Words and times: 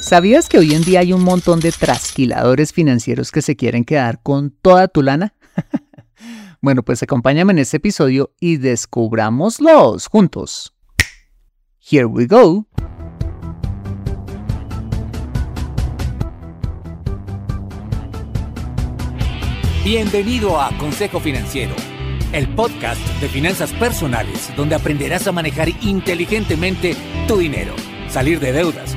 ¿Sabías 0.00 0.48
que 0.48 0.58
hoy 0.58 0.74
en 0.74 0.82
día 0.82 1.00
hay 1.00 1.12
un 1.12 1.24
montón 1.24 1.58
de 1.58 1.72
trasquiladores 1.72 2.72
financieros 2.72 3.32
que 3.32 3.42
se 3.42 3.56
quieren 3.56 3.84
quedar 3.84 4.22
con 4.22 4.50
toda 4.50 4.88
tu 4.88 5.02
lana? 5.02 5.34
bueno, 6.62 6.82
pues 6.84 7.02
acompáñame 7.02 7.52
en 7.52 7.58
este 7.58 7.78
episodio 7.78 8.32
y 8.38 8.58
descubrámoslos 8.58 10.06
juntos. 10.06 10.74
Here 11.80 12.04
we 12.04 12.26
go. 12.26 12.66
Bienvenido 19.84 20.60
a 20.60 20.76
Consejo 20.78 21.20
Financiero, 21.20 21.74
el 22.32 22.48
podcast 22.54 23.00
de 23.20 23.28
finanzas 23.28 23.72
personales 23.72 24.52
donde 24.56 24.74
aprenderás 24.74 25.26
a 25.26 25.32
manejar 25.32 25.68
inteligentemente 25.82 26.96
tu 27.26 27.38
dinero, 27.38 27.74
salir 28.08 28.40
de 28.40 28.52
deudas 28.52 28.96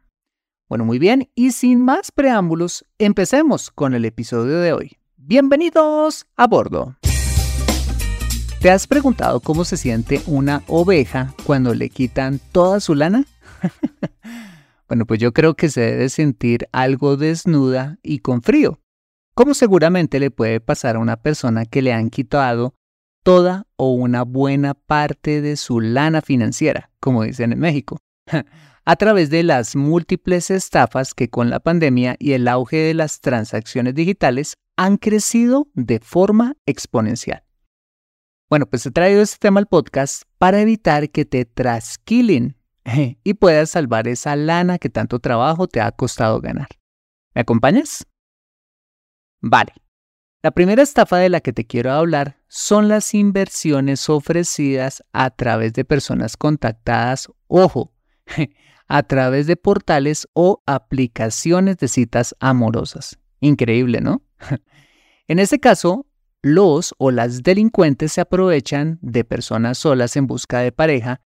Bueno, 0.71 0.85
muy 0.85 0.99
bien, 0.99 1.29
y 1.35 1.51
sin 1.51 1.83
más 1.83 2.13
preámbulos, 2.13 2.85
empecemos 2.97 3.71
con 3.71 3.93
el 3.93 4.05
episodio 4.05 4.61
de 4.61 4.71
hoy. 4.71 4.97
Bienvenidos 5.17 6.27
a 6.37 6.47
bordo. 6.47 6.95
¿Te 8.61 8.71
has 8.71 8.87
preguntado 8.87 9.41
cómo 9.41 9.65
se 9.65 9.75
siente 9.75 10.21
una 10.27 10.63
oveja 10.67 11.35
cuando 11.43 11.73
le 11.75 11.89
quitan 11.89 12.39
toda 12.53 12.79
su 12.79 12.95
lana? 12.95 13.25
bueno, 14.87 15.05
pues 15.05 15.19
yo 15.19 15.33
creo 15.33 15.55
que 15.55 15.67
se 15.67 15.81
debe 15.81 16.07
sentir 16.07 16.69
algo 16.71 17.17
desnuda 17.17 17.97
y 18.01 18.19
con 18.19 18.41
frío, 18.41 18.79
como 19.33 19.53
seguramente 19.53 20.21
le 20.21 20.31
puede 20.31 20.61
pasar 20.61 20.95
a 20.95 20.99
una 20.99 21.17
persona 21.17 21.65
que 21.65 21.81
le 21.81 21.91
han 21.91 22.09
quitado 22.09 22.75
toda 23.23 23.67
o 23.75 23.91
una 23.91 24.23
buena 24.23 24.73
parte 24.73 25.41
de 25.41 25.57
su 25.57 25.81
lana 25.81 26.21
financiera, 26.21 26.91
como 27.01 27.23
dicen 27.23 27.51
en 27.51 27.59
México 27.59 27.97
a 28.85 28.95
través 28.95 29.29
de 29.29 29.43
las 29.43 29.75
múltiples 29.75 30.49
estafas 30.49 31.13
que 31.13 31.29
con 31.29 31.49
la 31.49 31.59
pandemia 31.59 32.15
y 32.19 32.33
el 32.33 32.47
auge 32.47 32.77
de 32.77 32.93
las 32.93 33.21
transacciones 33.21 33.95
digitales 33.95 34.55
han 34.77 34.97
crecido 34.97 35.67
de 35.73 35.99
forma 35.99 36.55
exponencial. 36.65 37.43
Bueno, 38.49 38.65
pues 38.65 38.85
he 38.85 38.91
traído 38.91 39.21
este 39.21 39.37
tema 39.37 39.59
al 39.59 39.67
podcast 39.67 40.23
para 40.37 40.59
evitar 40.59 41.09
que 41.09 41.25
te 41.25 41.45
trasquilen 41.45 42.57
y 43.23 43.33
puedas 43.35 43.69
salvar 43.69 44.07
esa 44.07 44.35
lana 44.35 44.77
que 44.77 44.89
tanto 44.89 45.19
trabajo 45.19 45.67
te 45.67 45.79
ha 45.79 45.91
costado 45.91 46.41
ganar. 46.41 46.67
¿Me 47.33 47.41
acompañas? 47.41 48.05
Vale. 49.39 49.73
La 50.43 50.51
primera 50.51 50.81
estafa 50.81 51.17
de 51.17 51.29
la 51.29 51.39
que 51.39 51.53
te 51.53 51.67
quiero 51.67 51.91
hablar 51.91 52.37
son 52.47 52.87
las 52.87 53.13
inversiones 53.13 54.09
ofrecidas 54.09 55.03
a 55.13 55.29
través 55.29 55.73
de 55.73 55.85
personas 55.85 56.35
contactadas, 56.35 57.29
ojo, 57.47 57.93
a 58.91 59.03
través 59.03 59.47
de 59.47 59.55
portales 59.55 60.27
o 60.33 60.61
aplicaciones 60.65 61.77
de 61.77 61.87
citas 61.87 62.35
amorosas. 62.41 63.17
Increíble, 63.39 64.01
¿no? 64.01 64.21
en 65.29 65.39
este 65.39 65.61
caso, 65.61 66.07
los 66.41 66.93
o 66.97 67.09
las 67.09 67.41
delincuentes 67.41 68.11
se 68.11 68.19
aprovechan 68.19 68.99
de 69.01 69.23
personas 69.23 69.77
solas 69.77 70.17
en 70.17 70.27
busca 70.27 70.59
de 70.59 70.73
pareja 70.73 71.21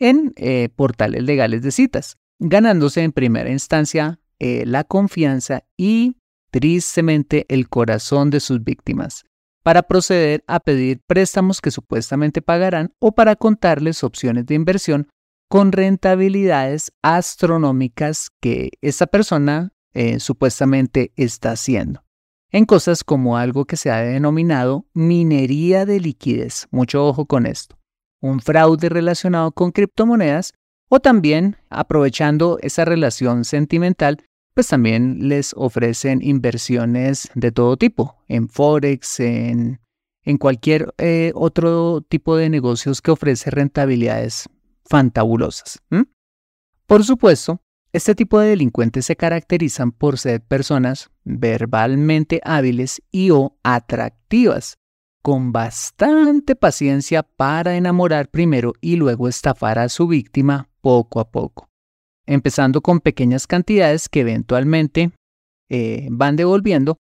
en 0.00 0.32
eh, 0.34 0.70
portales 0.74 1.22
legales 1.22 1.62
de 1.62 1.70
citas, 1.70 2.16
ganándose 2.40 3.04
en 3.04 3.12
primera 3.12 3.48
instancia 3.48 4.18
eh, 4.40 4.64
la 4.66 4.82
confianza 4.82 5.62
y 5.76 6.16
tristemente 6.50 7.46
el 7.48 7.68
corazón 7.68 8.30
de 8.30 8.40
sus 8.40 8.64
víctimas, 8.64 9.22
para 9.62 9.84
proceder 9.84 10.42
a 10.48 10.58
pedir 10.58 11.00
préstamos 11.06 11.60
que 11.60 11.70
supuestamente 11.70 12.42
pagarán 12.42 12.92
o 12.98 13.14
para 13.14 13.36
contarles 13.36 14.02
opciones 14.02 14.46
de 14.46 14.56
inversión 14.56 15.06
con 15.54 15.70
rentabilidades 15.70 16.90
astronómicas 17.00 18.30
que 18.40 18.70
esta 18.80 19.06
persona 19.06 19.72
eh, 19.92 20.18
supuestamente 20.18 21.12
está 21.14 21.52
haciendo. 21.52 22.02
En 22.50 22.64
cosas 22.64 23.04
como 23.04 23.36
algo 23.36 23.64
que 23.64 23.76
se 23.76 23.92
ha 23.92 23.98
denominado 23.98 24.88
minería 24.94 25.86
de 25.86 26.00
liquidez. 26.00 26.66
Mucho 26.72 27.06
ojo 27.06 27.26
con 27.26 27.46
esto. 27.46 27.78
Un 28.20 28.40
fraude 28.40 28.88
relacionado 28.88 29.52
con 29.52 29.70
criptomonedas 29.70 30.54
o 30.88 30.98
también 30.98 31.56
aprovechando 31.70 32.58
esa 32.60 32.84
relación 32.84 33.44
sentimental, 33.44 34.24
pues 34.54 34.66
también 34.66 35.28
les 35.28 35.54
ofrecen 35.56 36.18
inversiones 36.20 37.30
de 37.36 37.52
todo 37.52 37.76
tipo, 37.76 38.16
en 38.26 38.48
Forex, 38.48 39.20
en, 39.20 39.80
en 40.24 40.36
cualquier 40.36 40.92
eh, 40.98 41.30
otro 41.36 42.00
tipo 42.00 42.36
de 42.36 42.50
negocios 42.50 43.00
que 43.00 43.12
ofrece 43.12 43.52
rentabilidades 43.52 44.48
fantabulosas. 44.84 45.82
Por 46.86 47.04
supuesto, 47.04 47.60
este 47.92 48.14
tipo 48.14 48.40
de 48.40 48.48
delincuentes 48.48 49.06
se 49.06 49.16
caracterizan 49.16 49.92
por 49.92 50.18
ser 50.18 50.42
personas 50.42 51.10
verbalmente 51.22 52.40
hábiles 52.44 53.00
y 53.10 53.30
o 53.30 53.56
atractivas, 53.62 54.78
con 55.22 55.52
bastante 55.52 56.56
paciencia 56.56 57.22
para 57.22 57.76
enamorar 57.76 58.28
primero 58.28 58.72
y 58.80 58.96
luego 58.96 59.28
estafar 59.28 59.78
a 59.78 59.88
su 59.88 60.08
víctima 60.08 60.68
poco 60.80 61.20
a 61.20 61.30
poco, 61.30 61.68
empezando 62.26 62.82
con 62.82 63.00
pequeñas 63.00 63.46
cantidades 63.46 64.08
que 64.08 64.20
eventualmente 64.20 65.12
eh, 65.70 66.08
van 66.10 66.36
devolviendo 66.36 66.98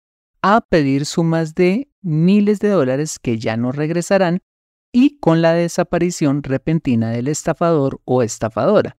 a 0.43 0.63
pedir 0.63 1.05
sumas 1.05 1.55
de 1.55 1.89
miles 2.03 2.61
de 2.61 2.71
dólares 2.71 3.19
que 3.19 3.39
ya 3.39 3.57
no 3.57 3.73
regresarán 3.73 4.41
y 4.93 5.19
con 5.19 5.43
la 5.43 5.55
desaparición 5.55 6.43
repentina 6.43 7.11
del 7.11 7.29
estafador 7.29 8.01
o 8.05 8.23
estafadora, 8.23 8.97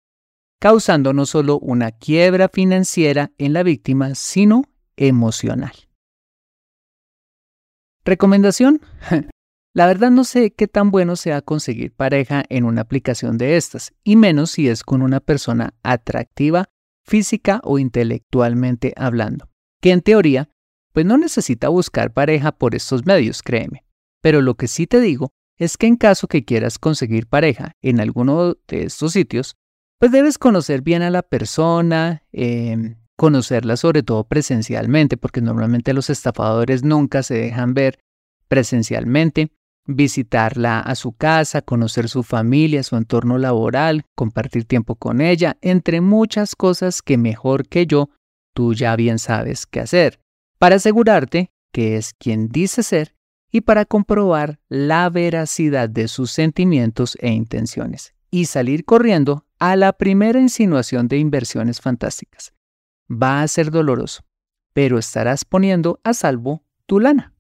causando 0.61 1.13
no 1.13 1.27
solo 1.27 1.59
una 1.59 1.93
quiebra 1.93 2.49
financiera 2.49 3.33
en 3.39 3.53
la 3.53 3.63
víctima, 3.63 4.15
sino 4.15 4.65
emocional. 4.97 5.73
Recomendación. 8.05 8.81
La 9.75 9.87
verdad 9.87 10.11
no 10.11 10.25
sé 10.25 10.51
qué 10.53 10.67
tan 10.67 10.91
bueno 10.91 11.15
sea 11.15 11.43
conseguir 11.43 11.95
pareja 11.95 12.43
en 12.49 12.65
una 12.65 12.81
aplicación 12.81 13.39
de 13.39 13.57
estas, 13.57 13.93
y 14.03 14.17
menos 14.17 14.53
si 14.53 14.69
es 14.69 14.83
con 14.83 15.03
una 15.03 15.21
persona 15.21 15.75
atractiva, 15.83 16.65
física 17.07 17.61
o 17.63 17.79
intelectualmente 17.79 18.93
hablando, 18.97 19.49
que 19.81 19.93
en 19.93 20.01
teoría, 20.01 20.51
pues 20.93 21.07
no 21.07 21.17
necesita 21.17 21.69
buscar 21.69 22.13
pareja 22.13 22.51
por 22.51 22.75
estos 22.75 23.07
medios, 23.07 23.43
créeme. 23.43 23.85
Pero 24.21 24.43
lo 24.43 24.57
que 24.57 24.67
sí 24.67 24.87
te 24.89 25.01
digo 25.01 25.33
es 25.59 25.77
que 25.77 25.87
en 25.87 25.97
caso 25.97 26.29
que 26.29 26.45
quieras 26.45 26.79
conseguir 26.79 27.27
pareja 27.27 27.73
en 27.83 28.01
alguno 28.01 28.57
de 28.67 28.85
estos 28.85 29.13
sitios, 29.13 29.57
pues 29.99 30.13
debes 30.13 30.39
conocer 30.39 30.83
bien 30.83 31.03
a 31.03 31.11
la 31.11 31.23
persona, 31.23 32.23
em, 32.33 32.97
conocerla 33.17 33.77
sobre 33.77 34.05
todo 34.05 34.25
presencialmente, 34.25 35.17
porque 35.17 35.41
normalmente 35.41 35.93
los 35.93 36.09
estafadores 36.09 36.85
nunca 36.85 37.25
se 37.25 37.35
dejan 37.35 37.75
ver 37.75 37.99
presencialmente 38.47 39.51
visitarla 39.89 40.81
a 40.81 40.95
su 40.95 41.13
casa, 41.13 41.63
conocer 41.63 42.09
su 42.09 42.23
familia, 42.23 42.83
su 42.83 42.97
entorno 42.97 43.39
laboral, 43.39 44.05
compartir 44.15 44.67
tiempo 44.67 44.95
con 44.95 45.21
ella, 45.21 45.57
entre 45.63 46.03
muchas 46.03 46.55
cosas 46.55 47.01
que 47.01 47.17
mejor 47.17 47.67
que 47.67 47.87
yo 47.87 48.11
tú 48.55 48.75
ya 48.75 48.95
bien 48.97 49.19
sabes 49.19 49.67
qué 49.67 49.81
hacer, 49.81 50.21
para 50.59 50.77
asegurarte 50.77 51.51
que 51.73 51.97
es 51.97 52.13
quien 52.13 52.49
dice 52.49 52.83
ser 52.83 53.15
y 53.51 53.63
para 53.63 53.85
comprobar 53.85 54.61
la 54.69 55.09
veracidad 55.11 55.89
de 55.89 56.09
sus 56.09 56.31
sentimientos 56.31 57.17
e 57.21 57.31
intenciones, 57.31 58.15
y 58.31 58.47
salir 58.47 58.85
corriendo 58.85 59.47
a 59.59 59.77
la 59.77 59.93
primera 59.93 60.41
insinuación 60.41 61.09
de 61.09 61.19
inversiones 61.19 61.81
fantásticas. 61.81 62.53
Va 63.11 63.43
a 63.43 63.49
ser 63.49 63.71
doloroso, 63.71 64.23
pero 64.73 64.99
estarás 64.99 65.45
poniendo 65.45 66.01
a 66.05 66.15
salvo 66.15 66.63
tu 66.87 67.01
lana. 67.01 67.35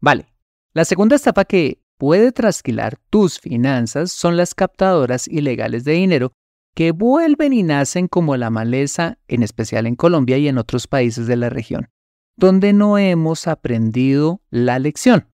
Vale. 0.00 0.28
La 0.74 0.84
segunda 0.84 1.16
estafa 1.16 1.44
que 1.44 1.80
puede 1.96 2.32
trasquilar 2.32 2.98
tus 3.10 3.38
finanzas 3.38 4.12
son 4.12 4.36
las 4.36 4.54
captadoras 4.54 5.28
ilegales 5.28 5.84
de 5.84 5.92
dinero 5.92 6.32
que 6.74 6.90
vuelven 6.90 7.52
y 7.52 7.62
nacen 7.62 8.08
como 8.08 8.36
la 8.36 8.50
maleza, 8.50 9.18
en 9.28 9.42
especial 9.42 9.86
en 9.86 9.94
Colombia 9.94 10.36
y 10.38 10.48
en 10.48 10.58
otros 10.58 10.88
países 10.88 11.26
de 11.26 11.36
la 11.36 11.48
región, 11.48 11.88
donde 12.36 12.72
no 12.72 12.98
hemos 12.98 13.46
aprendido 13.46 14.42
la 14.50 14.78
lección. 14.80 15.28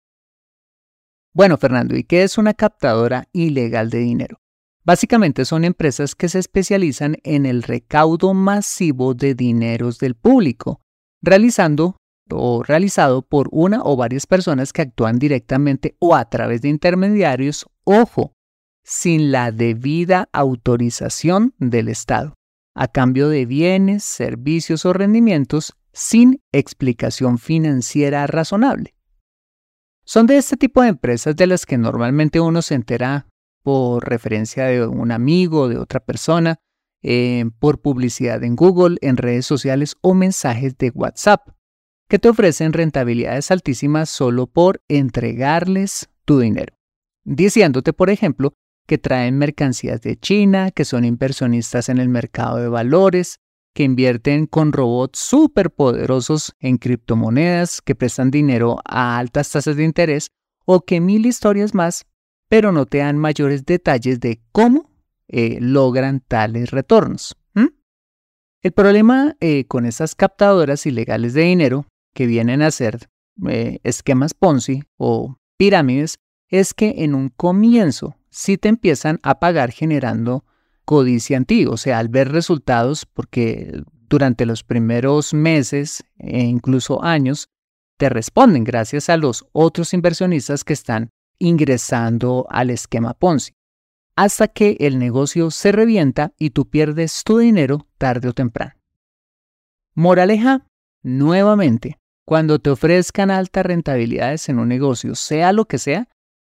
Bueno, 1.33 1.59
Fernando, 1.59 1.97
¿y 1.97 2.03
qué 2.03 2.25
es 2.25 2.39
una 2.39 2.55
captadora 2.55 3.29
ilegal 3.33 3.89
de 3.89 3.99
dinero? 3.99 4.41
Básicamente 4.83 5.45
son 5.45 5.65
empresas 5.65 6.17
que 6.17 6.29
se 6.29 6.41
especializan 6.41 7.19
en 7.23 7.47
el 7.47 7.63
recaudo 7.63 8.35
masivo 8.35 9.15
de 9.15 9.35
dineros 9.37 9.99
del 10.01 10.17
público, 10.17 10.81
realizando 11.23 11.97
o 12.33 12.65
realizado 12.65 13.23
por 13.23 13.49
una 13.53 13.81
o 13.85 13.97
varias 13.97 14.27
personas 14.27 14.73
que 14.73 14.83
actúan 14.83 15.19
directamente 15.19 15.97
o 16.01 16.17
a 16.17 16.29
través 16.29 16.63
de 16.63 16.69
intermediarios, 16.69 17.67
ojo, 17.85 18.33
sin 18.85 19.31
la 19.31 19.53
debida 19.53 20.29
autorización 20.33 21.55
del 21.59 21.89
Estado, 21.89 22.35
a 22.75 22.89
cambio 22.89 23.29
de 23.29 23.47
bienes, 23.47 24.03
servicios 24.03 24.85
o 24.85 24.93
rendimientos 24.93 25.77
sin 25.93 26.41
explicación 26.53 27.39
financiera 27.39 28.27
razonable. 28.27 28.95
Son 30.11 30.27
de 30.27 30.39
este 30.39 30.57
tipo 30.57 30.83
de 30.83 30.89
empresas 30.89 31.37
de 31.37 31.47
las 31.47 31.65
que 31.65 31.79
normalmente 31.79 32.41
uno 32.41 32.63
se 32.63 32.75
entera 32.75 33.29
por 33.63 34.09
referencia 34.09 34.65
de 34.65 34.85
un 34.85 35.13
amigo, 35.13 35.69
de 35.69 35.79
otra 35.79 36.01
persona, 36.01 36.57
eh, 37.01 37.45
por 37.61 37.81
publicidad 37.81 38.43
en 38.43 38.57
Google, 38.57 38.97
en 39.03 39.17
redes 39.17 39.47
sociales 39.47 39.95
o 40.01 40.15
mensajes 40.15 40.77
de 40.79 40.91
WhatsApp 40.93 41.51
que 42.09 42.19
te 42.19 42.29
ofrecen 42.29 42.73
rentabilidades 42.73 43.53
altísimas 43.53 44.11
solo 44.11 44.49
por 44.49 44.83
entregarles 44.89 46.11
tu 46.25 46.41
dinero, 46.41 46.75
diciéndote, 47.23 47.93
por 47.93 48.11
ejemplo, 48.11 48.55
que 48.89 48.99
traen 48.99 49.39
mercancías 49.39 50.01
de 50.01 50.17
China, 50.17 50.73
que 50.73 50.85
son 50.85 51.05
inversionistas 51.05 51.89
en 51.89 51.99
el 51.99 52.09
mercado 52.09 52.57
de 52.57 52.67
valores, 52.67 53.39
que 53.75 53.85
invierten 53.85 54.47
con 54.47 54.73
robots 54.73 55.19
súper 55.19 55.71
poderosos 55.71 56.55
en 56.59 56.79
criptomonedas, 56.79 57.81
que 57.81 57.95
prestan 57.95 58.31
dinero 58.31 58.79
a 58.85 59.19
altas 59.19 59.51
tasas 59.51 59.77
de 59.77 59.85
interés 59.85 60.31
o 60.65 60.81
que 60.81 61.01
mil 61.01 61.27
historias 61.27 61.75
más, 61.75 62.07
pero 62.49 62.73
no 62.73 62.87
te 62.87 62.99
dan 62.99 63.17
mayores 63.17 63.65
detalles 63.65 64.21
de 64.21 64.41
cómo 64.53 64.91
eh, 65.29 65.59
logran 65.61 66.21
tales 66.21 66.71
retornos. 66.71 67.37
El 68.63 68.73
problema 68.73 69.37
eh, 69.41 69.65
con 69.65 69.87
esas 69.87 70.15
captadoras 70.15 70.85
ilegales 70.85 71.33
de 71.33 71.43
dinero 71.43 71.87
que 72.13 72.27
vienen 72.27 72.61
a 72.61 72.71
ser 72.71 73.09
eh, 73.49 73.79
esquemas 73.85 74.35
Ponzi 74.35 74.83
o 74.99 75.39
pirámides 75.57 76.19
es 76.49 76.75
que 76.75 76.97
en 76.99 77.15
un 77.15 77.31
comienzo 77.31 78.17
sí 78.29 78.59
te 78.59 78.69
empiezan 78.69 79.19
a 79.23 79.41
pagar 79.41 79.71
generando 79.71 80.45
codicia 80.91 81.41
ti, 81.45 81.67
o 81.67 81.77
sea, 81.77 82.01
al 82.01 82.09
ver 82.09 82.33
resultados, 82.33 83.07
porque 83.07 83.81
durante 84.09 84.45
los 84.45 84.65
primeros 84.65 85.33
meses 85.33 86.03
e 86.19 86.41
incluso 86.41 87.05
años 87.05 87.49
te 87.97 88.09
responden 88.09 88.65
gracias 88.65 89.09
a 89.09 89.17
los 89.17 89.47
otros 89.53 89.95
inversionistas 89.95 90.65
que 90.65 90.73
están 90.73 91.11
ingresando 91.39 92.45
al 92.51 92.71
esquema 92.71 93.15
Ponzi, 93.15 93.53
hasta 94.17 94.49
que 94.49 94.79
el 94.81 94.99
negocio 94.99 95.53
se 95.53 95.71
revienta 95.71 96.33
y 96.37 96.51
tú 96.51 96.69
pierdes 96.69 97.23
tu 97.23 97.39
dinero 97.39 97.87
tarde 97.97 98.27
o 98.27 98.33
temprano. 98.33 98.75
Moraleja, 99.95 100.67
nuevamente, 101.05 102.01
cuando 102.25 102.59
te 102.59 102.71
ofrezcan 102.71 103.31
altas 103.31 103.65
rentabilidades 103.65 104.49
en 104.49 104.59
un 104.59 104.67
negocio, 104.67 105.15
sea 105.15 105.53
lo 105.53 105.67
que 105.67 105.79
sea, 105.79 106.09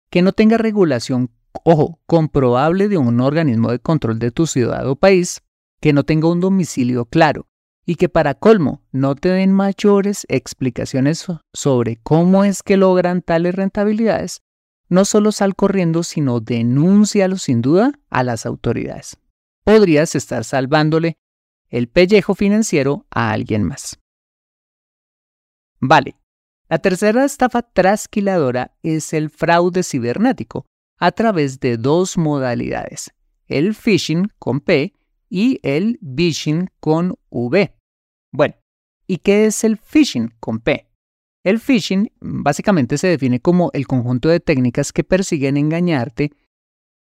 que 0.09 0.21
no 0.21 0.31
tenga 0.31 0.57
regulación, 0.57 1.31
ojo, 1.63 1.99
comprobable 2.05 2.87
de 2.87 2.97
un 2.97 3.19
organismo 3.19 3.71
de 3.71 3.79
control 3.79 4.19
de 4.19 4.31
tu 4.31 4.47
ciudad 4.47 4.87
o 4.87 4.95
país, 4.95 5.41
que 5.79 5.93
no 5.93 6.03
tenga 6.03 6.29
un 6.29 6.39
domicilio 6.39 7.05
claro 7.05 7.47
y 7.85 7.95
que 7.95 8.09
para 8.09 8.35
colmo 8.35 8.83
no 8.91 9.15
te 9.15 9.29
den 9.29 9.51
mayores 9.51 10.25
explicaciones 10.29 11.25
sobre 11.53 11.97
cómo 11.97 12.43
es 12.43 12.63
que 12.63 12.77
logran 12.77 13.21
tales 13.21 13.55
rentabilidades, 13.55 14.41
no 14.87 15.05
solo 15.05 15.31
sal 15.31 15.55
corriendo, 15.55 16.03
sino 16.03 16.39
denúncialo 16.39 17.37
sin 17.37 17.61
duda 17.61 17.93
a 18.09 18.23
las 18.23 18.45
autoridades. 18.45 19.17
Podrías 19.63 20.15
estar 20.15 20.43
salvándole 20.43 21.17
el 21.69 21.87
pellejo 21.87 22.35
financiero 22.35 23.05
a 23.09 23.31
alguien 23.31 23.63
más. 23.63 23.99
Vale. 25.79 26.15
La 26.69 26.79
tercera 26.79 27.25
estafa 27.25 27.63
trasquiladora 27.63 28.77
es 28.81 29.11
el 29.13 29.29
fraude 29.29 29.83
cibernético 29.83 30.65
a 31.01 31.11
través 31.11 31.59
de 31.59 31.75
dos 31.75 32.17
modalidades, 32.17 33.11
el 33.47 33.73
phishing 33.75 34.31
con 34.39 34.61
P 34.61 34.93
y 35.29 35.59
el 35.63 35.97
vishing 35.99 36.69
con 36.79 37.15
V. 37.29 37.75
Bueno, 38.31 38.55
¿y 39.07 39.17
qué 39.17 39.47
es 39.47 39.63
el 39.63 39.77
phishing 39.77 40.33
con 40.39 40.59
P? 40.59 40.87
El 41.43 41.59
phishing 41.59 42.13
básicamente 42.21 42.99
se 42.99 43.07
define 43.07 43.39
como 43.39 43.71
el 43.73 43.87
conjunto 43.87 44.29
de 44.29 44.39
técnicas 44.39 44.93
que 44.93 45.03
persiguen 45.03 45.57
engañarte 45.57 46.31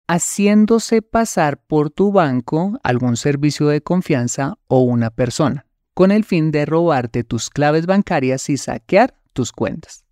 haciéndose 0.08 1.02
pasar 1.02 1.62
por 1.62 1.90
tu 1.90 2.10
banco, 2.10 2.80
algún 2.82 3.16
servicio 3.16 3.68
de 3.68 3.82
confianza 3.82 4.58
o 4.66 4.80
una 4.80 5.10
persona 5.10 5.66
con 5.92 6.10
el 6.10 6.24
fin 6.24 6.50
de 6.50 6.64
robarte 6.64 7.22
tus 7.22 7.50
claves 7.50 7.84
bancarias 7.84 8.48
y 8.48 8.56
saquear 8.56 9.14
tus 9.34 9.52
cuentas. 9.52 10.06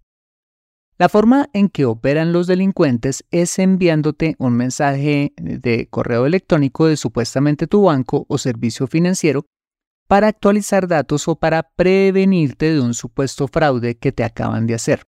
La 0.99 1.09
forma 1.09 1.49
en 1.53 1.69
que 1.69 1.85
operan 1.85 2.33
los 2.33 2.49
delincuentes 2.49 3.25
es 3.31 3.61
enviándote 3.61 4.35
un 4.39 4.55
mensaje 4.55 5.33
de 5.37 5.87
correo 5.89 6.27
electrónico 6.27 6.89
de 6.89 6.97
supuestamente 6.97 7.69
tu 7.69 7.83
banco 7.83 8.27
o 8.29 8.37
servicio 8.37 8.89
financiero 8.89 9.47
para 10.09 10.27
actualizar 10.27 10.89
datos 10.89 11.29
o 11.29 11.37
para 11.37 11.71
prevenirte 11.77 12.73
de 12.73 12.81
un 12.81 12.95
supuesto 12.95 13.47
fraude 13.47 13.97
que 13.97 14.11
te 14.11 14.25
acaban 14.25 14.67
de 14.67 14.75
hacer, 14.75 15.05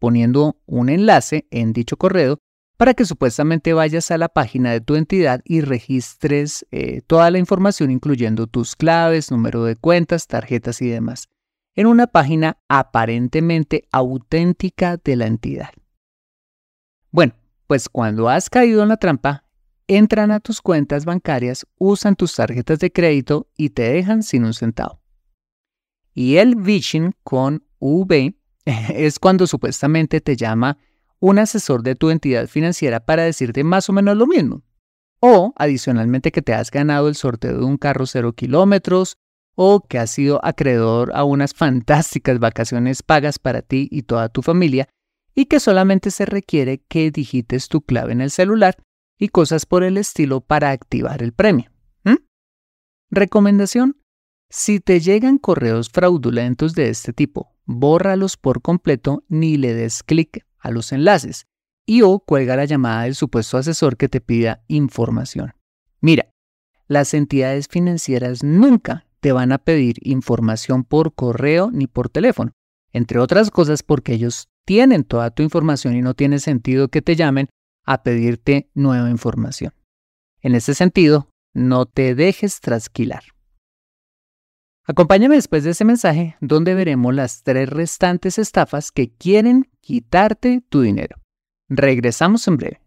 poniendo 0.00 0.58
un 0.66 0.88
enlace 0.88 1.46
en 1.52 1.72
dicho 1.72 1.96
correo 1.96 2.38
para 2.76 2.94
que 2.94 3.04
supuestamente 3.04 3.72
vayas 3.72 4.10
a 4.10 4.18
la 4.18 4.30
página 4.30 4.72
de 4.72 4.80
tu 4.80 4.96
entidad 4.96 5.42
y 5.44 5.60
registres 5.60 6.66
eh, 6.72 7.02
toda 7.06 7.30
la 7.30 7.38
información, 7.38 7.92
incluyendo 7.92 8.48
tus 8.48 8.74
claves, 8.74 9.30
número 9.30 9.62
de 9.64 9.76
cuentas, 9.76 10.26
tarjetas 10.26 10.82
y 10.82 10.88
demás, 10.88 11.28
en 11.76 11.86
una 11.86 12.06
página 12.06 12.58
aparentemente 12.68 13.88
auténtica 13.92 14.96
de 14.96 15.16
la 15.16 15.26
entidad. 15.26 15.70
Bueno, 17.10 17.34
pues 17.66 17.88
cuando 17.88 18.28
has 18.28 18.50
caído 18.50 18.82
en 18.82 18.88
la 18.88 18.96
trampa, 18.96 19.44
entran 19.86 20.30
a 20.30 20.40
tus 20.40 20.60
cuentas 20.60 21.04
bancarias, 21.04 21.66
usan 21.78 22.16
tus 22.16 22.34
tarjetas 22.34 22.78
de 22.78 22.92
crédito 22.92 23.48
y 23.56 23.70
te 23.70 23.82
dejan 23.82 24.22
sin 24.22 24.44
un 24.44 24.54
centavo. 24.54 25.00
Y 26.14 26.36
el 26.36 26.56
phishing 26.62 27.14
con 27.22 27.64
V 27.78 28.34
es 28.64 29.18
cuando 29.18 29.46
supuestamente 29.46 30.20
te 30.20 30.36
llama 30.36 30.78
un 31.18 31.38
asesor 31.38 31.82
de 31.82 31.94
tu 31.94 32.10
entidad 32.10 32.46
financiera 32.46 33.00
para 33.00 33.24
decirte 33.24 33.64
más 33.64 33.88
o 33.88 33.92
menos 33.92 34.16
lo 34.16 34.26
mismo. 34.26 34.62
O, 35.20 35.52
adicionalmente, 35.56 36.32
que 36.32 36.40
te 36.40 36.54
has 36.54 36.70
ganado 36.70 37.08
el 37.08 37.14
sorteo 37.14 37.58
de 37.58 37.64
un 37.64 37.76
carro 37.76 38.06
cero 38.06 38.32
kilómetros 38.32 39.18
o 39.54 39.80
que 39.80 39.98
has 39.98 40.10
sido 40.10 40.44
acreedor 40.44 41.12
a 41.14 41.24
unas 41.24 41.54
fantásticas 41.54 42.38
vacaciones 42.38 43.02
pagas 43.02 43.38
para 43.38 43.62
ti 43.62 43.88
y 43.90 44.02
toda 44.02 44.28
tu 44.28 44.42
familia 44.42 44.88
y 45.34 45.46
que 45.46 45.60
solamente 45.60 46.10
se 46.10 46.26
requiere 46.26 46.82
que 46.88 47.10
digites 47.10 47.68
tu 47.68 47.82
clave 47.82 48.12
en 48.12 48.20
el 48.20 48.30
celular 48.30 48.76
y 49.18 49.28
cosas 49.28 49.66
por 49.66 49.82
el 49.84 49.96
estilo 49.96 50.40
para 50.40 50.70
activar 50.70 51.22
el 51.22 51.32
premio. 51.32 51.70
Recomendación. 53.12 53.96
Si 54.50 54.78
te 54.78 55.00
llegan 55.00 55.38
correos 55.38 55.90
fraudulentos 55.90 56.74
de 56.74 56.90
este 56.90 57.12
tipo, 57.12 57.56
bórralos 57.64 58.36
por 58.36 58.62
completo 58.62 59.24
ni 59.28 59.56
le 59.56 59.74
des 59.74 60.04
clic 60.04 60.46
a 60.58 60.70
los 60.70 60.92
enlaces 60.92 61.46
y 61.86 62.02
o 62.02 62.20
cuelga 62.20 62.54
la 62.54 62.66
llamada 62.66 63.02
del 63.02 63.16
supuesto 63.16 63.58
asesor 63.58 63.96
que 63.96 64.08
te 64.08 64.20
pida 64.20 64.62
información. 64.68 65.54
Mira, 66.00 66.30
las 66.86 67.14
entidades 67.14 67.66
financieras 67.66 68.44
nunca 68.44 69.06
te 69.20 69.32
van 69.32 69.52
a 69.52 69.58
pedir 69.58 69.96
información 70.02 70.84
por 70.84 71.14
correo 71.14 71.70
ni 71.72 71.86
por 71.86 72.08
teléfono, 72.08 72.52
entre 72.92 73.18
otras 73.18 73.50
cosas 73.50 73.82
porque 73.82 74.14
ellos 74.14 74.48
tienen 74.64 75.04
toda 75.04 75.30
tu 75.30 75.42
información 75.42 75.96
y 75.96 76.02
no 76.02 76.14
tiene 76.14 76.38
sentido 76.38 76.88
que 76.88 77.02
te 77.02 77.16
llamen 77.16 77.48
a 77.84 78.02
pedirte 78.02 78.70
nueva 78.74 79.10
información. 79.10 79.72
En 80.42 80.54
ese 80.54 80.74
sentido, 80.74 81.28
no 81.54 81.86
te 81.86 82.14
dejes 82.14 82.60
trasquilar. 82.60 83.22
Acompáñame 84.84 85.36
después 85.36 85.64
de 85.64 85.70
ese 85.70 85.84
mensaje 85.84 86.36
donde 86.40 86.74
veremos 86.74 87.14
las 87.14 87.42
tres 87.42 87.68
restantes 87.68 88.38
estafas 88.38 88.90
que 88.90 89.10
quieren 89.10 89.68
quitarte 89.80 90.62
tu 90.68 90.80
dinero. 90.80 91.16
Regresamos 91.68 92.48
en 92.48 92.56
breve. 92.56 92.80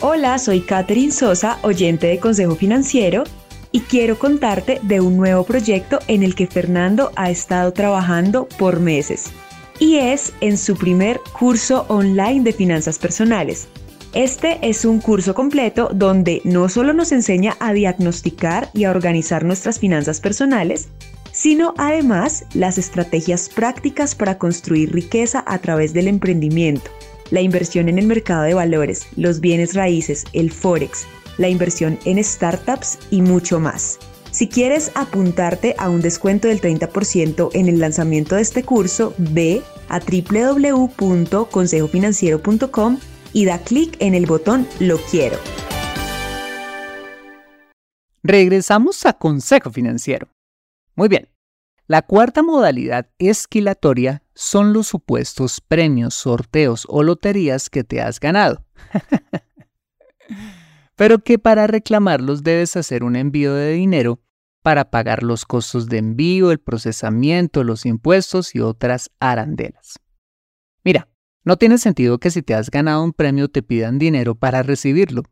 Hola, 0.00 0.38
soy 0.38 0.60
Catherine 0.60 1.10
Sosa, 1.10 1.58
oyente 1.62 2.06
de 2.06 2.20
Consejo 2.20 2.54
Financiero, 2.54 3.24
y 3.72 3.80
quiero 3.80 4.18
contarte 4.18 4.80
de 4.82 5.00
un 5.00 5.16
nuevo 5.16 5.44
proyecto 5.44 5.98
en 6.08 6.22
el 6.22 6.34
que 6.34 6.46
Fernando 6.46 7.12
ha 7.16 7.30
estado 7.30 7.72
trabajando 7.72 8.48
por 8.58 8.80
meses. 8.80 9.30
Y 9.78 9.96
es 9.96 10.32
en 10.40 10.58
su 10.58 10.76
primer 10.76 11.20
curso 11.38 11.86
online 11.88 12.42
de 12.42 12.52
finanzas 12.52 12.98
personales. 12.98 13.68
Este 14.14 14.58
es 14.62 14.84
un 14.84 15.00
curso 15.00 15.34
completo 15.34 15.90
donde 15.92 16.40
no 16.44 16.68
solo 16.68 16.92
nos 16.92 17.12
enseña 17.12 17.56
a 17.60 17.72
diagnosticar 17.72 18.70
y 18.72 18.84
a 18.84 18.90
organizar 18.90 19.44
nuestras 19.44 19.78
finanzas 19.78 20.20
personales, 20.20 20.88
sino 21.30 21.74
además 21.76 22.44
las 22.54 22.78
estrategias 22.78 23.48
prácticas 23.48 24.14
para 24.14 24.38
construir 24.38 24.92
riqueza 24.92 25.44
a 25.46 25.58
través 25.58 25.92
del 25.92 26.08
emprendimiento 26.08 26.90
la 27.30 27.40
inversión 27.40 27.88
en 27.88 27.98
el 27.98 28.06
mercado 28.06 28.42
de 28.42 28.54
valores, 28.54 29.06
los 29.16 29.40
bienes 29.40 29.74
raíces, 29.74 30.24
el 30.32 30.50
forex, 30.50 31.06
la 31.38 31.48
inversión 31.48 31.98
en 32.04 32.22
startups 32.22 32.98
y 33.10 33.22
mucho 33.22 33.58
más. 33.58 33.98
Si 34.30 34.46
quieres 34.48 34.92
apuntarte 34.94 35.74
a 35.78 35.88
un 35.88 36.02
descuento 36.02 36.48
del 36.48 36.60
30% 36.60 37.48
en 37.54 37.68
el 37.68 37.78
lanzamiento 37.80 38.36
de 38.36 38.42
este 38.42 38.62
curso, 38.62 39.14
ve 39.16 39.62
a 39.88 40.00
www.consejofinanciero.com 40.00 42.98
y 43.32 43.46
da 43.46 43.58
clic 43.58 43.96
en 44.00 44.14
el 44.14 44.26
botón 44.26 44.68
Lo 44.80 44.98
quiero. 44.98 45.38
Regresamos 48.22 49.06
a 49.06 49.14
Consejo 49.14 49.70
Financiero. 49.70 50.28
Muy 50.94 51.08
bien, 51.08 51.30
la 51.86 52.02
cuarta 52.02 52.42
modalidad 52.42 53.08
esquilatoria 53.18 54.22
son 54.34 54.74
los 54.74 54.88
supuestos 54.88 55.62
premios, 55.62 56.12
sorteos 56.14 56.84
o 56.88 57.02
loterías 57.02 57.70
que 57.70 57.84
te 57.84 58.02
has 58.02 58.20
ganado. 58.20 58.62
Pero 60.98 61.20
que 61.20 61.38
para 61.38 61.68
reclamarlos 61.68 62.42
debes 62.42 62.76
hacer 62.76 63.04
un 63.04 63.14
envío 63.14 63.54
de 63.54 63.70
dinero 63.70 64.20
para 64.64 64.90
pagar 64.90 65.22
los 65.22 65.44
costos 65.46 65.86
de 65.86 65.98
envío, 65.98 66.50
el 66.50 66.58
procesamiento, 66.58 67.62
los 67.62 67.86
impuestos 67.86 68.56
y 68.56 68.60
otras 68.60 69.12
arandelas. 69.20 70.00
Mira, 70.82 71.08
no 71.44 71.56
tiene 71.56 71.78
sentido 71.78 72.18
que 72.18 72.32
si 72.32 72.42
te 72.42 72.52
has 72.52 72.68
ganado 72.68 73.04
un 73.04 73.12
premio 73.12 73.48
te 73.48 73.62
pidan 73.62 74.00
dinero 74.00 74.34
para 74.34 74.64
recibirlo, 74.64 75.22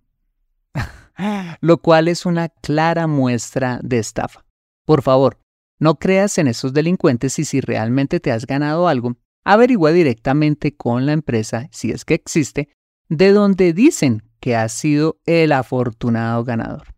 lo 1.61 1.79
cual 1.83 2.07
es 2.07 2.27
una 2.27 2.49
clara 2.49 3.09
muestra 3.09 3.81
de 3.83 3.99
estafa. 3.99 4.47
Por 4.85 5.03
favor, 5.03 5.41
no 5.81 5.99
creas 5.99 6.39
en 6.39 6.47
esos 6.47 6.75
delincuentes 6.75 7.41
y 7.41 7.45
si 7.45 7.61
realmente 7.61 8.21
te 8.21 8.31
has 8.31 8.47
ganado 8.47 8.87
algo, 8.87 9.17
averigua 9.45 9.91
directamente 9.91 10.77
con 10.77 11.07
la 11.07 11.13
empresa, 11.13 11.69
si 11.73 11.91
es 11.91 12.05
que 12.05 12.15
existe, 12.15 12.69
de 13.09 13.33
donde 13.33 13.73
dicen 13.73 14.23
que 14.41 14.57
has 14.57 14.73
sido 14.73 15.21
el 15.27 15.53
afortunado 15.53 16.45
ganador. 16.45 16.95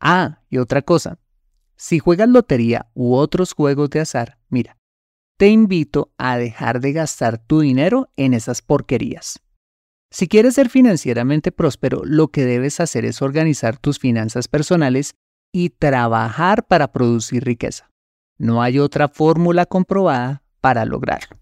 Ah, 0.00 0.42
y 0.48 0.58
otra 0.58 0.82
cosa, 0.82 1.18
si 1.76 1.98
juegas 1.98 2.28
lotería 2.28 2.90
u 2.94 3.14
otros 3.14 3.52
juegos 3.52 3.90
de 3.90 4.00
azar, 4.00 4.38
mira, 4.48 4.76
te 5.38 5.48
invito 5.48 6.12
a 6.18 6.36
dejar 6.36 6.80
de 6.80 6.92
gastar 6.92 7.38
tu 7.38 7.60
dinero 7.60 8.10
en 8.16 8.34
esas 8.34 8.60
porquerías. 8.60 9.40
Si 10.10 10.28
quieres 10.28 10.54
ser 10.54 10.68
financieramente 10.68 11.52
próspero, 11.52 12.02
lo 12.04 12.28
que 12.28 12.44
debes 12.44 12.80
hacer 12.80 13.04
es 13.04 13.22
organizar 13.22 13.78
tus 13.78 13.98
finanzas 13.98 14.48
personales 14.48 15.14
y 15.52 15.70
trabajar 15.70 16.66
para 16.66 16.92
producir 16.92 17.44
riqueza. 17.44 17.90
No 18.38 18.62
hay 18.62 18.78
otra 18.78 19.08
fórmula 19.08 19.66
comprobada 19.66 20.42
para 20.60 20.84
lograrlo. 20.84 21.39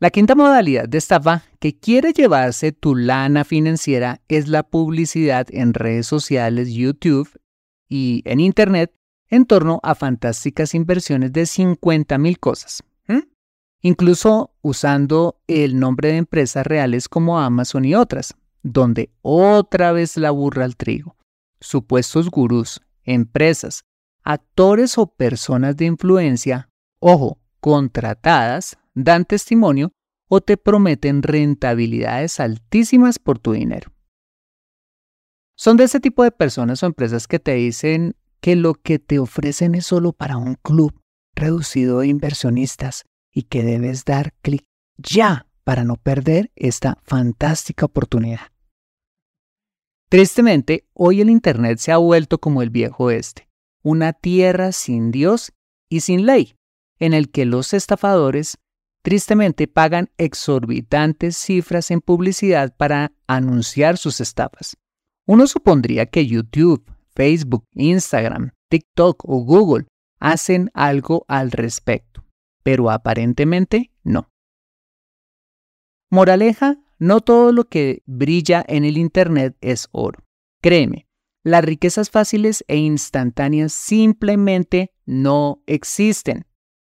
La 0.00 0.10
quinta 0.10 0.36
modalidad 0.36 0.88
de 0.88 0.98
estafa 0.98 1.42
que 1.58 1.76
quiere 1.76 2.12
llevarse 2.12 2.70
tu 2.70 2.94
lana 2.94 3.44
financiera 3.44 4.20
es 4.28 4.46
la 4.46 4.62
publicidad 4.62 5.48
en 5.50 5.74
redes 5.74 6.06
sociales, 6.06 6.72
YouTube 6.72 7.28
y 7.88 8.22
en 8.24 8.38
Internet 8.38 8.94
en 9.28 9.44
torno 9.44 9.80
a 9.82 9.96
fantásticas 9.96 10.74
inversiones 10.74 11.32
de 11.32 11.46
50 11.46 12.16
mil 12.18 12.38
cosas. 12.38 12.84
Incluso 13.80 14.52
usando 14.60 15.40
el 15.46 15.78
nombre 15.78 16.08
de 16.08 16.16
empresas 16.16 16.66
reales 16.66 17.08
como 17.08 17.38
Amazon 17.38 17.84
y 17.84 17.94
otras, 17.94 18.34
donde 18.62 19.10
otra 19.22 19.92
vez 19.92 20.16
la 20.16 20.30
burra 20.30 20.64
al 20.64 20.76
trigo. 20.76 21.16
Supuestos 21.60 22.28
gurús, 22.28 22.80
empresas, 23.04 23.84
actores 24.24 24.98
o 24.98 25.06
personas 25.06 25.76
de 25.76 25.86
influencia, 25.86 26.68
ojo, 26.98 27.38
contratadas, 27.60 28.78
dan 29.04 29.24
testimonio 29.24 29.92
o 30.28 30.40
te 30.40 30.56
prometen 30.56 31.22
rentabilidades 31.22 32.40
altísimas 32.40 33.18
por 33.18 33.38
tu 33.38 33.52
dinero. 33.52 33.92
Son 35.56 35.76
de 35.76 35.84
ese 35.84 36.00
tipo 36.00 36.22
de 36.22 36.30
personas 36.30 36.82
o 36.82 36.86
empresas 36.86 37.26
que 37.26 37.38
te 37.38 37.54
dicen 37.54 38.16
que 38.40 38.56
lo 38.56 38.74
que 38.74 38.98
te 38.98 39.18
ofrecen 39.18 39.74
es 39.74 39.86
solo 39.86 40.12
para 40.12 40.36
un 40.36 40.54
club 40.54 41.00
reducido 41.34 42.00
de 42.00 42.08
inversionistas 42.08 43.04
y 43.32 43.42
que 43.44 43.62
debes 43.62 44.04
dar 44.04 44.34
clic 44.42 44.64
ya 44.96 45.46
para 45.64 45.84
no 45.84 45.96
perder 45.96 46.50
esta 46.56 46.98
fantástica 47.04 47.86
oportunidad. 47.86 48.52
Tristemente, 50.08 50.86
hoy 50.94 51.20
el 51.20 51.30
Internet 51.30 51.78
se 51.78 51.92
ha 51.92 51.98
vuelto 51.98 52.38
como 52.38 52.62
el 52.62 52.70
viejo 52.70 53.10
este 53.10 53.48
una 53.82 54.12
tierra 54.12 54.72
sin 54.72 55.10
Dios 55.10 55.52
y 55.88 56.00
sin 56.00 56.26
ley, 56.26 56.56
en 56.98 57.14
el 57.14 57.30
que 57.30 57.46
los 57.46 57.72
estafadores 57.72 58.58
tristemente 59.08 59.66
pagan 59.66 60.10
exorbitantes 60.18 61.34
cifras 61.34 61.90
en 61.90 62.02
publicidad 62.02 62.76
para 62.76 63.10
anunciar 63.26 63.96
sus 63.96 64.20
estafas. 64.20 64.76
Uno 65.26 65.46
supondría 65.46 66.04
que 66.04 66.26
YouTube, 66.26 66.84
Facebook, 67.14 67.64
Instagram, 67.72 68.50
TikTok 68.68 69.24
o 69.26 69.46
Google 69.46 69.86
hacen 70.20 70.70
algo 70.74 71.24
al 71.26 71.52
respecto, 71.52 72.22
pero 72.62 72.90
aparentemente 72.90 73.90
no. 74.04 74.28
Moraleja, 76.10 76.76
no 76.98 77.22
todo 77.22 77.52
lo 77.52 77.64
que 77.64 78.02
brilla 78.04 78.62
en 78.68 78.84
el 78.84 78.98
Internet 78.98 79.56
es 79.62 79.88
oro. 79.92 80.22
Créeme, 80.60 81.06
las 81.42 81.64
riquezas 81.64 82.10
fáciles 82.10 82.62
e 82.68 82.76
instantáneas 82.76 83.72
simplemente 83.72 84.92
no 85.06 85.62
existen. 85.64 86.44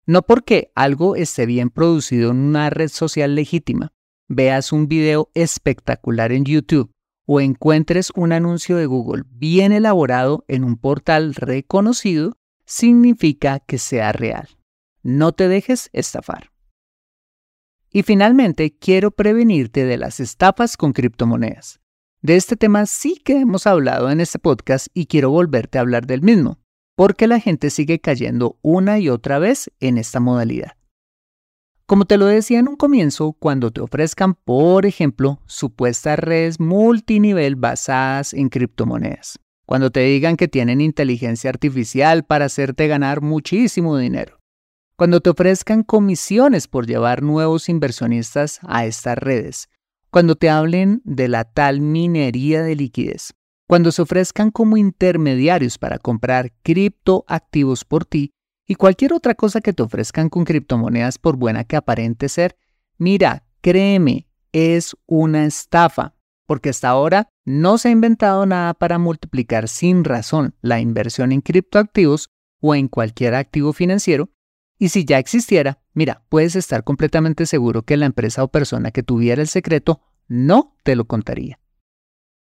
No 0.09 0.23
porque 0.23 0.73
algo 0.75 1.17
esté 1.17 1.45
bien 1.45 1.69
producido 1.69 2.31
en 2.31 2.39
una 2.39 2.71
red 2.71 2.89
social 2.89 3.35
legítima, 3.35 3.93
veas 4.27 4.73
un 4.73 4.89
video 4.89 5.31
espectacular 5.35 6.33
en 6.33 6.47
YouTube 6.47 6.91
o 7.27 7.43
encuentres 7.43 8.11
un 8.17 8.33
anuncio 8.33 8.79
de 8.79 8.87
Google 8.87 9.25
bien 9.29 9.71
elaborado 9.71 10.47
en 10.49 10.65
un 10.65 10.79
portal 10.79 11.35
reconocido, 11.35 12.39
significa 12.65 13.61
que 13.61 13.77
sea 13.77 14.13
real. 14.13 14.49
No 15.03 15.33
te 15.33 15.47
dejes 15.47 15.91
estafar. 15.93 16.53
Y 17.93 18.03
finalmente, 18.03 18.79
quiero 18.79 19.11
prevenirte 19.11 19.85
de 19.85 19.99
las 19.99 20.21
estafas 20.21 20.79
con 20.79 20.95
criptomonedas. 20.95 21.81
De 22.23 22.37
este 22.37 22.57
tema 22.57 22.87
sí 22.87 23.21
que 23.23 23.41
hemos 23.41 23.67
hablado 23.67 24.11
en 24.11 24.21
este 24.21 24.39
podcast 24.39 24.87
y 24.95 25.05
quiero 25.05 25.29
volverte 25.29 25.77
a 25.77 25.83
hablar 25.83 26.07
del 26.07 26.23
mismo, 26.23 26.61
porque 26.99 27.29
la 27.29 27.39
gente 27.39 27.71
sigue 27.71 28.01
cayendo 28.01 28.59
una 28.61 28.99
y 28.99 29.09
otra 29.09 29.39
vez 29.39 29.71
en 29.79 29.99
esta 29.99 30.19
modalidad. 30.19 30.73
Como 31.87 32.07
te 32.07 32.19
lo 32.19 32.27
decía 32.27 32.59
en 32.59 32.67
un 32.67 32.75
comienzo, 32.75 33.37
cuando 33.39 33.71
te 33.71 33.81
ofrezcan, 33.81 34.35
por 34.35 34.85
ejemplo, 34.85 35.41
supuestas 35.47 36.19
redes 36.19 36.59
multinivel 36.59 37.55
basadas 37.55 38.35
en 38.35 38.49
criptomonedas, 38.49 39.39
cuando 39.65 39.93
te 39.93 40.01
digan 40.01 40.37
que 40.37 40.49
tienen 40.49 40.81
inteligencia 40.81 41.51
artificial 41.51 42.25
para 42.25 42.47
hacerte 42.47 42.89
ganar 42.89 43.21
muchísimo 43.21 43.97
dinero, 43.97 44.41
cuando 44.97 45.21
te 45.21 45.31
ofrezcan 45.31 45.85
comisiones 45.85 46.67
por 46.67 46.89
llevar 46.89 47.23
nuevos 47.23 47.69
inversionistas 47.69 48.59
a 48.67 48.87
estas 48.87 49.19
redes, 49.19 49.69
cuando 50.11 50.35
te 50.35 50.51
hablen 50.51 51.01
de 51.05 51.29
la 51.29 51.45
tal 51.45 51.81
minería 51.81 52.65
de 52.65 52.75
liquidez, 52.75 53.35
cuando 53.69 53.93
se 53.93 54.01
ofrezcan 54.01 54.51
como 54.51 54.79
intermediarios 54.79 55.77
para 55.77 55.99
comprar 55.99 56.53
criptoactivos 56.63 57.85
por 57.85 58.07
ti 58.07 58.33
y 58.67 58.77
cualquier 58.77 59.13
otra 59.13 59.35
cosa 59.35 59.61
que 59.61 59.75
te 59.75 59.83
ofrezcan 59.83 60.31
con 60.31 60.45
criptomonedas 60.45 61.19
por 61.19 61.37
buena 61.37 61.65
que 61.65 61.77
aparente 61.77 62.31
ser, 62.31 62.57
mira, 62.97 63.45
créeme, 63.61 64.27
es 64.53 64.97
una 65.07 65.45
estafa, 65.45 66.15
porque 66.47 66.71
hasta 66.71 66.89
ahora 66.89 67.29
no 67.45 67.77
se 67.77 67.89
ha 67.89 67.91
inventado 67.93 68.47
nada 68.47 68.73
para 68.73 68.99
multiplicar 68.99 69.69
sin 69.69 70.03
razón 70.03 70.55
la 70.63 70.81
inversión 70.81 71.31
en 71.31 71.43
criptoactivos 71.43 72.31
o 72.61 72.75
en 72.75 72.89
cualquier 72.89 73.35
activo 73.35 73.75
financiero 73.75 74.31
y 74.79 74.89
si 74.89 75.05
ya 75.05 75.19
existiera, 75.19 75.83
mira, 75.93 76.25
puedes 76.31 76.57
estar 76.57 76.85
completamente 76.85 77.45
seguro 77.45 77.83
que 77.83 77.99
la 77.99 78.07
empresa 78.07 78.43
o 78.45 78.49
persona 78.49 78.93
que 78.93 79.03
tuviera 79.03 79.43
el 79.43 79.49
secreto 79.49 80.01
no 80.27 80.75
te 80.85 80.97
lo 80.97 81.05
contaría. 81.05 81.59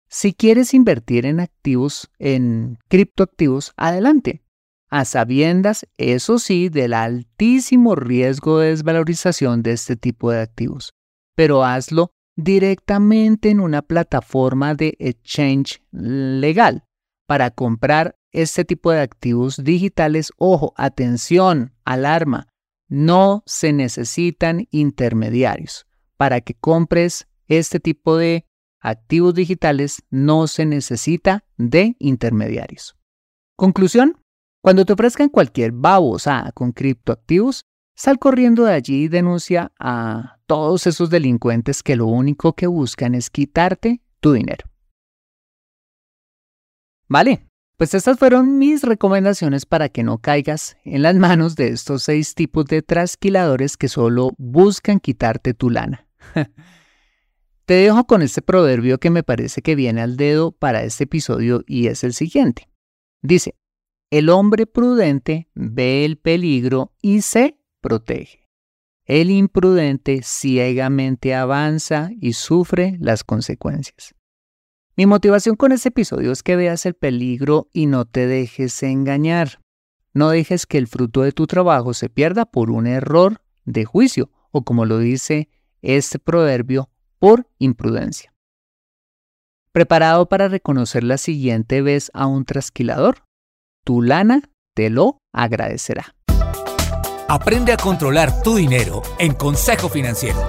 Si 0.09 0.33
quieres 0.33 0.73
invertir 0.73 1.25
en 1.25 1.39
activos, 1.39 2.09
en 2.17 2.77
criptoactivos, 2.87 3.73
adelante. 3.75 4.41
A 4.89 5.03
sabiendas, 5.03 5.85
eso 5.97 6.39
sí, 6.39 6.69
del 6.69 6.93
altísimo 6.93 7.95
riesgo 7.95 8.59
de 8.59 8.69
desvalorización 8.69 9.61
de 9.61 9.73
este 9.73 9.97
tipo 9.97 10.31
de 10.31 10.41
activos. 10.41 10.93
Pero 11.35 11.65
hazlo 11.65 12.11
directamente 12.37 13.49
en 13.49 13.59
una 13.59 13.81
plataforma 13.81 14.75
de 14.75 14.95
exchange 14.99 15.81
legal 15.91 16.85
para 17.27 17.51
comprar 17.51 18.15
este 18.31 18.63
tipo 18.63 18.91
de 18.91 19.01
activos 19.01 19.61
digitales, 19.61 20.31
ojo, 20.37 20.73
atención, 20.77 21.73
alarma, 21.83 22.47
no 22.87 23.43
se 23.45 23.73
necesitan 23.73 24.67
intermediarios. 24.71 25.85
Para 26.15 26.39
que 26.39 26.53
compres 26.53 27.27
este 27.47 27.79
tipo 27.79 28.15
de 28.15 28.45
activos 28.79 29.33
digitales 29.33 30.03
no 30.09 30.47
se 30.47 30.65
necesita 30.65 31.43
de 31.57 31.95
intermediarios. 31.99 32.95
Conclusión, 33.55 34.17
cuando 34.61 34.85
te 34.85 34.93
ofrezcan 34.93 35.29
cualquier 35.29 35.71
babosa 35.71 36.51
con 36.53 36.71
criptoactivos, 36.71 37.65
sal 37.95 38.19
corriendo 38.19 38.65
de 38.65 38.73
allí 38.73 39.03
y 39.03 39.07
denuncia 39.07 39.71
a 39.79 40.37
todos 40.45 40.87
esos 40.87 41.09
delincuentes 41.09 41.83
que 41.83 41.95
lo 41.95 42.05
único 42.05 42.53
que 42.53 42.67
buscan 42.67 43.15
es 43.15 43.29
quitarte 43.29 44.01
tu 44.19 44.33
dinero. 44.33 44.67
Vale, 47.09 47.47
pues 47.77 47.93
estas 47.93 48.19
fueron 48.19 48.57
mis 48.57 48.83
recomendaciones 48.83 49.65
para 49.65 49.89
que 49.89 50.03
no 50.03 50.17
caigas 50.17 50.77
en 50.83 51.01
las 51.01 51.15
manos 51.15 51.55
de 51.55 51.69
estos 51.69 52.03
seis 52.03 52.35
tipos 52.35 52.65
de 52.65 52.81
trasquiladores 52.81 53.77
que 53.77 53.87
solo 53.87 54.31
buscan 54.37 54.99
quitarte 54.99 55.53
tu 55.53 55.69
lana. 55.69 56.07
Te 57.67 57.73
dejo 57.73 58.07
con 58.07 58.21
este 58.21 58.41
proverbio 58.41 58.97
que 58.97 59.09
me 59.09 59.23
parece 59.23 59.61
que 59.61 59.75
viene 59.75 59.99
al 59.99 60.15
dedo 60.15 60.53
para 60.53 60.83
este 60.83 61.03
episodio 61.03 61.65
y 61.67 61.87
es 61.87 62.05
el 62.05 62.13
siguiente. 62.13 62.69
Dice, 63.21 63.55
el 64.09 64.29
hombre 64.29 64.67
prudente 64.67 65.49
ve 65.53 66.05
el 66.05 66.17
peligro 66.17 66.93
y 67.01 67.23
se 67.23 67.57
protege. 67.81 68.47
El 69.03 69.29
imprudente 69.31 70.21
ciegamente 70.23 71.35
avanza 71.35 72.09
y 72.21 72.31
sufre 72.31 72.95
las 73.01 73.25
consecuencias. 73.25 74.15
Mi 74.95 75.05
motivación 75.05 75.57
con 75.57 75.73
este 75.73 75.89
episodio 75.89 76.31
es 76.31 76.43
que 76.43 76.55
veas 76.55 76.85
el 76.85 76.93
peligro 76.93 77.67
y 77.73 77.87
no 77.87 78.05
te 78.05 78.27
dejes 78.27 78.81
engañar. 78.81 79.59
No 80.13 80.29
dejes 80.29 80.67
que 80.67 80.77
el 80.77 80.87
fruto 80.87 81.21
de 81.21 81.33
tu 81.33 81.47
trabajo 81.47 81.93
se 81.93 82.07
pierda 82.07 82.45
por 82.45 82.71
un 82.71 82.87
error 82.87 83.41
de 83.65 83.83
juicio 83.83 84.31
o 84.51 84.63
como 84.63 84.85
lo 84.85 84.99
dice 84.99 85.49
este 85.81 86.17
proverbio, 86.17 86.89
por 87.19 87.47
imprudencia. 87.59 88.33
¿Preparado 89.71 90.27
para 90.27 90.47
reconocer 90.47 91.03
la 91.03 91.17
siguiente 91.17 91.81
vez 91.81 92.09
a 92.13 92.25
un 92.25 92.45
trasquilador? 92.45 93.25
Tu 93.83 94.01
lana 94.01 94.49
te 94.73 94.89
lo 94.89 95.19
agradecerá. 95.33 96.15
Aprende 97.29 97.73
a 97.73 97.77
controlar 97.77 98.41
tu 98.41 98.55
dinero 98.55 99.01
en 99.19 99.33
Consejo 99.33 99.89
Financiero. 99.89 100.39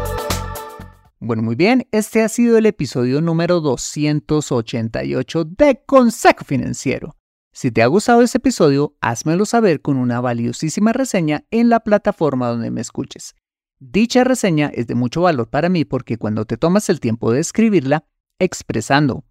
Bueno, 1.20 1.42
muy 1.42 1.56
bien, 1.56 1.88
este 1.90 2.22
ha 2.22 2.28
sido 2.28 2.56
el 2.56 2.66
episodio 2.66 3.20
número 3.20 3.60
288 3.60 5.44
de 5.44 5.82
Consejo 5.84 6.44
Financiero. 6.44 7.16
Si 7.52 7.72
te 7.72 7.82
ha 7.82 7.86
gustado 7.88 8.22
este 8.22 8.38
episodio, 8.38 8.94
házmelo 9.00 9.44
saber 9.44 9.82
con 9.82 9.96
una 9.96 10.20
valiosísima 10.20 10.92
reseña 10.92 11.44
en 11.50 11.68
la 11.68 11.80
plataforma 11.80 12.48
donde 12.48 12.70
me 12.70 12.80
escuches. 12.80 13.34
Dicha 13.80 14.24
reseña 14.24 14.70
es 14.74 14.88
de 14.88 14.96
mucho 14.96 15.22
valor 15.22 15.48
para 15.48 15.68
mí 15.68 15.84
porque 15.84 16.18
cuando 16.18 16.44
te 16.44 16.56
tomas 16.56 16.88
el 16.88 16.98
tiempo 16.98 17.32
de 17.32 17.40
escribirla, 17.40 18.04
expresando, 18.40 19.24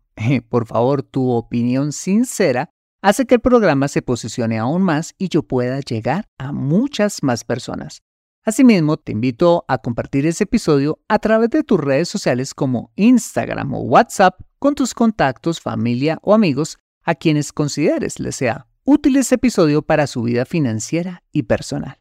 por 0.49 0.65
favor, 0.65 1.03
tu 1.03 1.31
opinión 1.31 1.91
sincera, 1.91 2.69
hace 3.01 3.25
que 3.25 3.35
el 3.35 3.41
programa 3.41 3.87
se 3.89 4.01
posicione 4.01 4.57
aún 4.57 4.83
más 4.83 5.13
y 5.17 5.27
yo 5.27 5.43
pueda 5.43 5.79
llegar 5.81 6.29
a 6.37 6.53
muchas 6.53 7.23
más 7.23 7.43
personas. 7.43 8.01
Asimismo, 8.45 8.95
te 8.95 9.11
invito 9.11 9.65
a 9.67 9.79
compartir 9.79 10.25
ese 10.25 10.45
episodio 10.45 10.99
a 11.09 11.19
través 11.19 11.49
de 11.49 11.63
tus 11.63 11.81
redes 11.81 12.07
sociales 12.07 12.53
como 12.53 12.91
Instagram 12.95 13.73
o 13.73 13.81
WhatsApp 13.81 14.39
con 14.59 14.73
tus 14.73 14.93
contactos, 14.93 15.59
familia 15.59 16.19
o 16.21 16.33
amigos 16.33 16.77
a 17.03 17.15
quienes 17.15 17.51
consideres 17.51 18.19
les 18.21 18.37
sea 18.37 18.67
útil 18.85 19.17
este 19.17 19.35
episodio 19.35 19.81
para 19.81 20.07
su 20.07 20.21
vida 20.21 20.45
financiera 20.45 21.23
y 21.33 21.43
personal. 21.43 21.97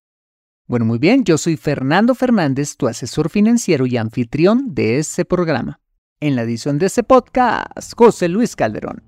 Bueno, 0.68 0.84
muy 0.84 0.98
bien, 0.98 1.22
yo 1.22 1.38
soy 1.38 1.56
Fernando 1.56 2.16
Fernández, 2.16 2.76
tu 2.76 2.88
asesor 2.88 3.30
financiero 3.30 3.86
y 3.86 3.96
anfitrión 3.96 4.74
de 4.74 4.98
este 4.98 5.24
programa. 5.24 5.78
En 6.18 6.34
la 6.34 6.42
edición 6.42 6.76
de 6.78 6.86
este 6.86 7.04
podcast, 7.04 7.92
José 7.96 8.28
Luis 8.28 8.56
Calderón. 8.56 9.04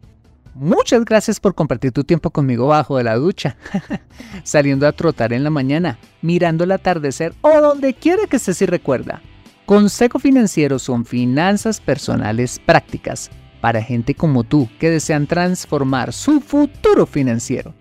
Muchas 0.55 1.05
gracias 1.05 1.41
por 1.41 1.57
compartir 1.57 1.91
tu 1.91 2.05
tiempo 2.05 2.31
conmigo 2.31 2.69
bajo 2.69 2.97
de 2.97 3.03
la 3.03 3.17
ducha, 3.17 3.57
saliendo 4.45 4.87
a 4.87 4.93
trotar 4.93 5.33
en 5.33 5.43
la 5.43 5.51
mañana, 5.51 5.99
mirando 6.23 6.63
el 6.63 6.71
atardecer 6.71 7.35
o 7.41 7.61
donde 7.61 7.93
quiera 7.93 8.29
que 8.29 8.37
estés 8.37 8.63
y 8.63 8.67
recuerda. 8.67 9.21
Consejo 9.67 10.21
Financiero 10.21 10.79
son 10.79 11.05
finanzas 11.05 11.81
personales 11.81 12.61
prácticas 12.65 13.31
para 13.61 13.83
gente 13.83 14.15
como 14.15 14.45
tú 14.45 14.69
que 14.79 14.91
desean 14.91 15.27
transformar 15.27 16.13
su 16.13 16.41
futuro 16.41 17.05
financiero. 17.05 17.75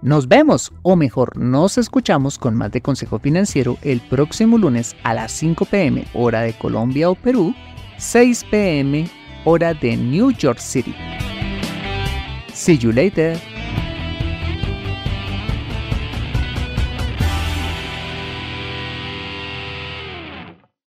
Nos 0.00 0.28
vemos, 0.28 0.72
o 0.82 0.94
mejor, 0.94 1.36
nos 1.36 1.76
escuchamos 1.76 2.38
con 2.38 2.54
más 2.54 2.70
de 2.70 2.80
Consejo 2.80 3.18
Financiero 3.18 3.78
el 3.82 4.00
próximo 4.00 4.56
lunes 4.56 4.94
a 5.02 5.12
las 5.12 5.32
5 5.32 5.64
pm 5.64 6.04
hora 6.14 6.42
de 6.42 6.52
Colombia 6.52 7.10
o 7.10 7.16
Perú, 7.16 7.52
6 7.96 8.44
pm 8.48 9.10
hora 9.44 9.74
de 9.74 9.96
New 9.96 10.30
York 10.30 10.60
City. 10.60 10.94
See 12.54 12.78
you 12.78 12.92
later. 12.92 13.57